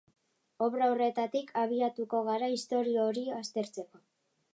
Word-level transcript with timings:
Obra 0.67 0.85
horretatik 0.93 1.53
abituko 1.63 2.21
gara 2.31 2.49
istorio 2.55 3.05
hori 3.11 3.27
aztertzeko. 3.41 4.03